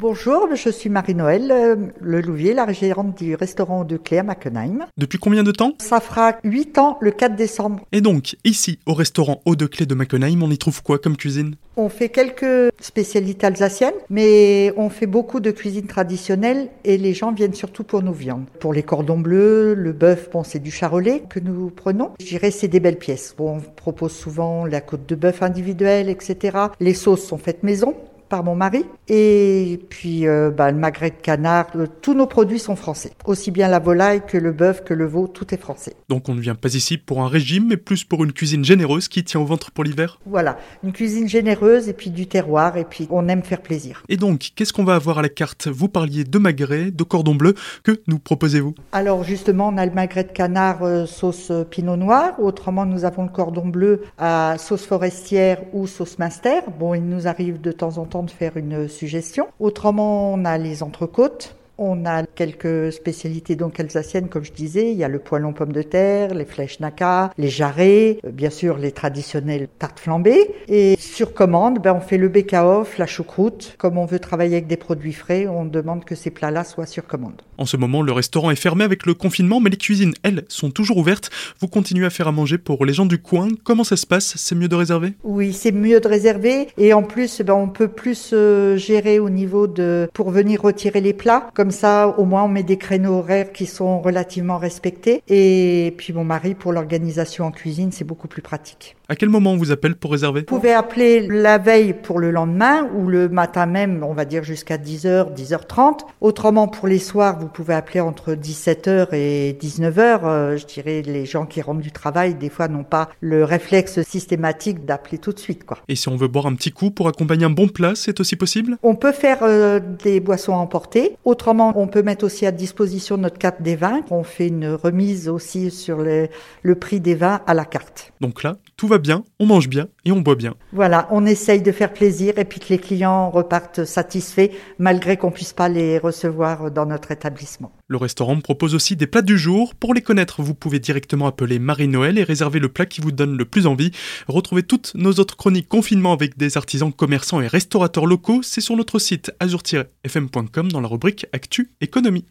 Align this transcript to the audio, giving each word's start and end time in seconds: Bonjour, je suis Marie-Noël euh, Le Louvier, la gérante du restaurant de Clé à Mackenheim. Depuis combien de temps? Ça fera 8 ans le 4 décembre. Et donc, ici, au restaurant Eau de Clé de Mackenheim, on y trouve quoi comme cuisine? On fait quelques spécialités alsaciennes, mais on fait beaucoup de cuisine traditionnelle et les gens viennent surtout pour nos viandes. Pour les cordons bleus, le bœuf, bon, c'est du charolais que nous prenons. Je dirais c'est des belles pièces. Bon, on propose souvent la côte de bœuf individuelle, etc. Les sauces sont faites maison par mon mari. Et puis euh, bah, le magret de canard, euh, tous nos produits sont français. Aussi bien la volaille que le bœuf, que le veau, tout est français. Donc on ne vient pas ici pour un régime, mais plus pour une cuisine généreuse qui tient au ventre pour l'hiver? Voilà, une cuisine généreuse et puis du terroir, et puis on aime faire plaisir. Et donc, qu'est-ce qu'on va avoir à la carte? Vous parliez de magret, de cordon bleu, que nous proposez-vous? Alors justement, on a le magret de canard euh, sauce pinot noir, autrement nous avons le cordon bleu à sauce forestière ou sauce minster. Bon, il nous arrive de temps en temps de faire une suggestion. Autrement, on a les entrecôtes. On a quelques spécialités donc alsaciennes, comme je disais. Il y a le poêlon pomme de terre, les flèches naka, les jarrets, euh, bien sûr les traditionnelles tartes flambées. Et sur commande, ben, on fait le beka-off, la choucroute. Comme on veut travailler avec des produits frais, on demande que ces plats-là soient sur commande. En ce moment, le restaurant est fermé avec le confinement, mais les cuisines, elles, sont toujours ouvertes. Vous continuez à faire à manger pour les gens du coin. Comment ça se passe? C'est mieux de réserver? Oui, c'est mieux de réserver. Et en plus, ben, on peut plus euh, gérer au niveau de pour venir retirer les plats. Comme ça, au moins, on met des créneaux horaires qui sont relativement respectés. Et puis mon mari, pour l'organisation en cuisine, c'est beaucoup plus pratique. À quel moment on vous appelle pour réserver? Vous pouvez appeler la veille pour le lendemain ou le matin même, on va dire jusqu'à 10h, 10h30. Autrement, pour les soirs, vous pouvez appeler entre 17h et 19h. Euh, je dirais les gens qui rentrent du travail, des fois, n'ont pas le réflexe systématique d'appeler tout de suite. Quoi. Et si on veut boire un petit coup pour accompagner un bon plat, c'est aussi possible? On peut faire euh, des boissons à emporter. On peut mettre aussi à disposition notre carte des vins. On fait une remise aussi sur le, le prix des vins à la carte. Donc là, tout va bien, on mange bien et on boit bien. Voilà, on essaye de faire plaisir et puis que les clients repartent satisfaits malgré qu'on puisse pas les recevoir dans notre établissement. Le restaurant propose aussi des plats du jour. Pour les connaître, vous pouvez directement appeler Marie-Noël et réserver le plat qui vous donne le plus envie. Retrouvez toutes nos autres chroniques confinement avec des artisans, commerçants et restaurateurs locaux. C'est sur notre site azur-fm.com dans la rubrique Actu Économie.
Bonjour, 0.00 0.54
je 0.54 0.70
suis 0.70 0.90
Marie-Noël 0.90 1.50
euh, 1.50 1.74
Le 2.00 2.20
Louvier, 2.20 2.54
la 2.54 2.70
gérante 2.70 3.18
du 3.18 3.34
restaurant 3.34 3.82
de 3.82 3.96
Clé 3.96 4.18
à 4.18 4.22
Mackenheim. 4.22 4.86
Depuis 4.96 5.18
combien 5.18 5.42
de 5.42 5.50
temps? 5.50 5.72
Ça 5.80 5.98
fera 5.98 6.36
8 6.44 6.78
ans 6.78 6.98
le 7.00 7.10
4 7.10 7.34
décembre. 7.34 7.80
Et 7.90 8.00
donc, 8.00 8.36
ici, 8.44 8.78
au 8.86 8.94
restaurant 8.94 9.40
Eau 9.44 9.56
de 9.56 9.66
Clé 9.66 9.86
de 9.86 9.96
Mackenheim, 9.96 10.40
on 10.40 10.52
y 10.52 10.56
trouve 10.56 10.84
quoi 10.84 11.00
comme 11.00 11.16
cuisine? 11.16 11.56
On 11.76 11.88
fait 11.88 12.10
quelques 12.10 12.72
spécialités 12.80 13.44
alsaciennes, 13.44 13.94
mais 14.08 14.72
on 14.76 14.88
fait 14.88 15.06
beaucoup 15.06 15.40
de 15.40 15.50
cuisine 15.50 15.88
traditionnelle 15.88 16.68
et 16.84 16.96
les 16.96 17.12
gens 17.12 17.32
viennent 17.32 17.54
surtout 17.54 17.82
pour 17.82 18.04
nos 18.04 18.12
viandes. 18.12 18.44
Pour 18.60 18.72
les 18.72 18.84
cordons 18.84 19.18
bleus, 19.18 19.74
le 19.74 19.92
bœuf, 19.92 20.30
bon, 20.30 20.44
c'est 20.44 20.60
du 20.60 20.70
charolais 20.70 21.24
que 21.28 21.40
nous 21.40 21.70
prenons. 21.70 22.12
Je 22.20 22.26
dirais 22.26 22.52
c'est 22.52 22.68
des 22.68 22.78
belles 22.78 22.98
pièces. 22.98 23.34
Bon, 23.36 23.56
on 23.56 23.60
propose 23.60 24.12
souvent 24.12 24.64
la 24.64 24.80
côte 24.80 25.08
de 25.08 25.16
bœuf 25.16 25.42
individuelle, 25.42 26.08
etc. 26.08 26.56
Les 26.78 26.94
sauces 26.94 27.26
sont 27.26 27.38
faites 27.38 27.64
maison 27.64 27.96
par 28.28 28.44
mon 28.44 28.54
mari. 28.54 28.84
Et 29.08 29.80
puis 29.88 30.26
euh, 30.26 30.50
bah, 30.50 30.70
le 30.70 30.78
magret 30.78 31.10
de 31.10 31.16
canard, 31.16 31.66
euh, 31.76 31.86
tous 32.02 32.14
nos 32.14 32.26
produits 32.26 32.58
sont 32.58 32.76
français. 32.76 33.12
Aussi 33.24 33.50
bien 33.50 33.68
la 33.68 33.78
volaille 33.78 34.22
que 34.26 34.38
le 34.38 34.52
bœuf, 34.52 34.84
que 34.84 34.94
le 34.94 35.06
veau, 35.06 35.26
tout 35.26 35.54
est 35.54 35.58
français. 35.58 35.94
Donc 36.08 36.28
on 36.28 36.34
ne 36.34 36.40
vient 36.40 36.54
pas 36.54 36.74
ici 36.74 36.98
pour 36.98 37.22
un 37.22 37.28
régime, 37.28 37.68
mais 37.68 37.76
plus 37.76 38.04
pour 38.04 38.24
une 38.24 38.32
cuisine 38.32 38.64
généreuse 38.64 39.08
qui 39.08 39.24
tient 39.24 39.40
au 39.40 39.44
ventre 39.44 39.70
pour 39.70 39.84
l'hiver? 39.84 40.18
Voilà, 40.26 40.58
une 40.84 40.92
cuisine 40.92 41.28
généreuse 41.28 41.88
et 41.88 41.92
puis 41.92 42.10
du 42.10 42.26
terroir, 42.26 42.76
et 42.76 42.84
puis 42.84 43.08
on 43.10 43.28
aime 43.28 43.42
faire 43.42 43.62
plaisir. 43.62 44.02
Et 44.08 44.16
donc, 44.16 44.50
qu'est-ce 44.54 44.72
qu'on 44.72 44.84
va 44.84 44.94
avoir 44.94 45.18
à 45.18 45.22
la 45.22 45.28
carte? 45.28 45.68
Vous 45.68 45.88
parliez 45.88 46.24
de 46.24 46.38
magret, 46.38 46.90
de 46.90 47.02
cordon 47.02 47.34
bleu, 47.34 47.54
que 47.82 48.00
nous 48.06 48.18
proposez-vous? 48.18 48.74
Alors 48.92 49.24
justement, 49.24 49.68
on 49.68 49.78
a 49.78 49.86
le 49.86 49.92
magret 49.92 50.24
de 50.24 50.32
canard 50.32 50.82
euh, 50.82 51.06
sauce 51.06 51.52
pinot 51.70 51.96
noir, 51.96 52.40
autrement 52.40 52.84
nous 52.84 53.04
avons 53.04 53.22
le 53.22 53.30
cordon 53.30 53.66
bleu 53.66 54.02
à 54.18 54.56
sauce 54.58 54.84
forestière 54.84 55.62
ou 55.72 55.86
sauce 55.86 56.18
minster. 56.18 56.60
Bon, 56.78 56.94
il 56.94 57.04
nous 57.04 57.26
arrive 57.26 57.60
de 57.60 57.72
temps 57.72 57.98
en 57.98 58.04
temps 58.04 58.17
de 58.22 58.30
faire 58.30 58.56
une 58.56 58.88
suggestion. 58.88 59.48
Autrement, 59.60 60.32
on 60.32 60.44
a 60.44 60.58
les 60.58 60.82
entrecôtes. 60.82 61.54
On 61.80 62.06
a 62.06 62.24
quelques 62.24 62.92
spécialités 62.92 63.54
donc 63.54 63.78
alsaciennes, 63.78 64.28
comme 64.28 64.44
je 64.44 64.50
disais. 64.50 64.90
Il 64.90 64.98
y 64.98 65.04
a 65.04 65.08
le 65.08 65.20
poêlon 65.20 65.52
pomme 65.52 65.70
de 65.70 65.82
terre, 65.82 66.34
les 66.34 66.44
flèches 66.44 66.80
naka, 66.80 67.30
les 67.38 67.48
jarrets, 67.48 68.18
euh, 68.26 68.32
bien 68.32 68.50
sûr 68.50 68.78
les 68.78 68.90
traditionnelles 68.90 69.68
tartes 69.78 70.00
flambées. 70.00 70.50
Et 70.66 70.96
sur 70.98 71.34
commande, 71.34 71.78
ben, 71.80 71.94
on 71.94 72.00
fait 72.00 72.18
le 72.18 72.28
beka-off, 72.28 72.98
la 72.98 73.06
choucroute. 73.06 73.76
Comme 73.78 73.96
on 73.96 74.06
veut 74.06 74.18
travailler 74.18 74.56
avec 74.56 74.66
des 74.66 74.76
produits 74.76 75.12
frais, 75.12 75.46
on 75.46 75.64
demande 75.64 76.04
que 76.04 76.16
ces 76.16 76.30
plats-là 76.30 76.64
soient 76.64 76.86
sur 76.86 77.06
commande. 77.06 77.42
En 77.58 77.64
ce 77.64 77.76
moment, 77.76 78.02
le 78.02 78.10
restaurant 78.10 78.50
est 78.50 78.56
fermé 78.56 78.82
avec 78.82 79.06
le 79.06 79.14
confinement, 79.14 79.60
mais 79.60 79.70
les 79.70 79.76
cuisines, 79.76 80.14
elles, 80.24 80.44
sont 80.48 80.70
toujours 80.70 80.96
ouvertes. 80.96 81.30
Vous 81.60 81.68
continuez 81.68 82.06
à 82.06 82.10
faire 82.10 82.26
à 82.26 82.32
manger 82.32 82.58
pour 82.58 82.84
les 82.84 82.92
gens 82.92 83.06
du 83.06 83.18
coin. 83.18 83.50
Comment 83.62 83.84
ça 83.84 83.96
se 83.96 84.06
passe? 84.06 84.34
C'est 84.36 84.56
mieux 84.56 84.68
de 84.68 84.74
réserver? 84.74 85.12
Oui, 85.22 85.52
c'est 85.52 85.72
mieux 85.72 86.00
de 86.00 86.08
réserver. 86.08 86.68
Et 86.76 86.92
en 86.92 87.04
plus, 87.04 87.40
ben, 87.42 87.54
on 87.54 87.68
peut 87.68 87.88
plus 87.88 88.30
euh, 88.32 88.76
gérer 88.76 89.20
au 89.20 89.30
niveau 89.30 89.68
de 89.68 90.08
pour 90.12 90.30
venir 90.30 90.60
retirer 90.60 91.00
les 91.00 91.12
plats. 91.12 91.50
Comme 91.54 91.67
ça, 91.70 92.14
au 92.18 92.24
moins, 92.24 92.44
on 92.44 92.48
met 92.48 92.62
des 92.62 92.78
créneaux 92.78 93.18
horaires 93.18 93.52
qui 93.52 93.66
sont 93.66 94.00
relativement 94.00 94.58
respectés. 94.58 95.22
Et 95.28 95.94
puis 95.96 96.12
mon 96.12 96.24
mari, 96.24 96.54
pour 96.54 96.72
l'organisation 96.72 97.46
en 97.46 97.50
cuisine, 97.50 97.92
c'est 97.92 98.04
beaucoup 98.04 98.28
plus 98.28 98.42
pratique. 98.42 98.96
À 99.10 99.16
quel 99.16 99.30
moment 99.30 99.52
on 99.52 99.56
vous 99.56 99.72
appelle 99.72 99.96
pour 99.96 100.12
réserver? 100.12 100.40
Vous 100.40 100.46
pouvez 100.46 100.74
appeler 100.74 101.26
la 101.26 101.56
veille 101.56 101.94
pour 101.94 102.18
le 102.18 102.30
lendemain 102.30 102.86
ou 102.94 103.08
le 103.08 103.30
matin 103.30 103.64
même, 103.64 104.04
on 104.04 104.12
va 104.12 104.26
dire 104.26 104.44
jusqu'à 104.44 104.76
10h, 104.76 105.34
10h30. 105.34 106.00
Autrement, 106.20 106.68
pour 106.68 106.88
les 106.88 106.98
soirs, 106.98 107.38
vous 107.38 107.48
pouvez 107.48 107.72
appeler 107.72 108.00
entre 108.00 108.32
17h 108.34 109.14
et 109.14 109.56
19h. 109.58 110.20
Euh, 110.24 110.56
je 110.58 110.66
dirais 110.66 111.00
les 111.00 111.24
gens 111.24 111.46
qui 111.46 111.62
rentrent 111.62 111.80
du 111.80 111.90
travail, 111.90 112.34
des 112.34 112.50
fois, 112.50 112.68
n'ont 112.68 112.84
pas 112.84 113.08
le 113.20 113.44
réflexe 113.44 114.02
systématique 114.02 114.84
d'appeler 114.84 115.16
tout 115.16 115.32
de 115.32 115.38
suite. 115.38 115.64
Quoi. 115.64 115.78
Et 115.88 115.96
si 115.96 116.08
on 116.08 116.16
veut 116.16 116.28
boire 116.28 116.46
un 116.46 116.54
petit 116.54 116.72
coup 116.72 116.90
pour 116.90 117.08
accompagner 117.08 117.46
un 117.46 117.50
bon 117.50 117.68
plat, 117.68 117.92
c'est 117.94 118.20
aussi 118.20 118.36
possible? 118.36 118.76
On 118.82 118.94
peut 118.94 119.12
faire 119.12 119.38
euh, 119.42 119.80
des 120.04 120.20
boissons 120.20 120.52
à 120.52 120.58
emporter. 120.58 121.16
On 121.60 121.86
peut 121.86 122.02
mettre 122.02 122.24
aussi 122.24 122.46
à 122.46 122.52
disposition 122.52 123.16
notre 123.16 123.38
carte 123.38 123.62
des 123.62 123.76
vins. 123.76 124.00
On 124.10 124.22
fait 124.22 124.48
une 124.48 124.68
remise 124.68 125.28
aussi 125.28 125.70
sur 125.70 125.98
le, 125.98 126.28
le 126.62 126.74
prix 126.74 127.00
des 127.00 127.14
vins 127.14 127.40
à 127.46 127.54
la 127.54 127.64
carte. 127.64 128.12
Donc 128.20 128.42
là, 128.42 128.56
tout 128.76 128.86
va 128.86 128.98
bien, 128.98 129.24
on 129.38 129.46
mange 129.46 129.68
bien 129.68 129.88
et 130.04 130.12
on 130.12 130.20
boit 130.20 130.34
bien. 130.36 130.54
Voilà, 130.72 131.08
on 131.10 131.26
essaye 131.26 131.62
de 131.62 131.72
faire 131.72 131.92
plaisir 131.92 132.38
et 132.38 132.44
puis 132.44 132.60
que 132.60 132.68
les 132.70 132.78
clients 132.78 133.30
repartent 133.30 133.84
satisfaits 133.84 134.50
malgré 134.78 135.16
qu'on 135.16 135.30
puisse 135.30 135.52
pas 135.52 135.68
les 135.68 135.98
recevoir 135.98 136.70
dans 136.70 136.86
notre 136.86 137.10
établissement. 137.10 137.72
Le 137.90 137.96
restaurant 137.96 138.38
propose 138.40 138.74
aussi 138.74 138.96
des 138.96 139.06
plats 139.06 139.22
du 139.22 139.38
jour. 139.38 139.74
Pour 139.74 139.94
les 139.94 140.02
connaître, 140.02 140.42
vous 140.42 140.52
pouvez 140.52 140.78
directement 140.78 141.26
appeler 141.26 141.58
Marie-Noël 141.58 142.18
et 142.18 142.22
réserver 142.22 142.58
le 142.58 142.68
plat 142.68 142.84
qui 142.84 143.00
vous 143.00 143.12
donne 143.12 143.38
le 143.38 143.46
plus 143.46 143.66
envie. 143.66 143.92
Retrouvez 144.26 144.62
toutes 144.62 144.92
nos 144.94 145.12
autres 145.14 145.38
chroniques 145.38 145.68
confinement 145.68 146.12
avec 146.12 146.36
des 146.36 146.58
artisans, 146.58 146.92
commerçants 146.92 147.40
et 147.40 147.46
restaurateurs 147.46 148.04
locaux. 148.04 148.42
C'est 148.42 148.60
sur 148.60 148.76
notre 148.76 148.98
site 148.98 149.32
azur-fm.com 149.40 150.70
dans 150.70 150.82
la 150.82 150.88
rubrique 150.88 151.24
Actu 151.32 151.70
Économie. 151.80 152.26